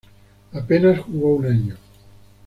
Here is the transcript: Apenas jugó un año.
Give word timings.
Apenas 0.51 0.97
jugó 1.05 1.35
un 1.35 1.45
año. 1.45 1.77